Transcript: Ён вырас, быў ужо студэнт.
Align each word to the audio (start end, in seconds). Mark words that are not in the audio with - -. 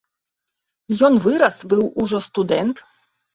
Ён 1.07 1.13
вырас, 1.25 1.59
быў 1.75 1.83
ужо 2.05 2.23
студэнт. 2.29 2.83